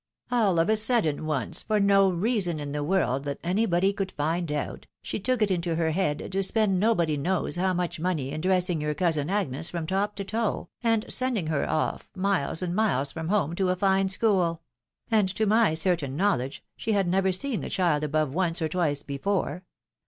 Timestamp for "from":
9.69-9.85, 13.13-13.27